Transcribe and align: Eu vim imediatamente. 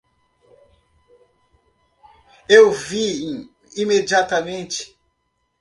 Eu 2.49 2.71
vim 2.71 3.53
imediatamente. 3.77 4.97